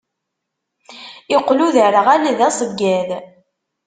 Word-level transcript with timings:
Iqqel 1.35 1.59
uderɣal 1.65 2.23
d 2.37 2.39
aṣeggad. 2.49 3.09